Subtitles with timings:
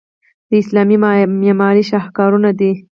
[0.49, 0.97] دا د اسلامي
[1.43, 2.71] معمارۍ شاهکارونه دي.